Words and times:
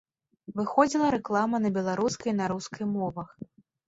Выходзіла 0.59 1.09
рэклама 1.15 1.59
на 1.65 1.69
беларускай 1.75 2.29
і 2.31 2.33
на 2.39 2.47
рускай 2.53 2.89
мовах. 2.95 3.29